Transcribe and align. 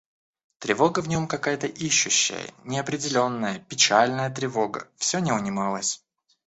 Тревога 0.57 1.01
в 1.03 1.07
нем, 1.09 1.27
какая-то 1.27 1.67
ищущая, 1.67 2.51
неопределенная, 2.63 3.59
печальная 3.59 4.31
тревога, 4.33 4.89
все 4.97 5.19
не 5.19 5.31
унималась. 5.31 6.03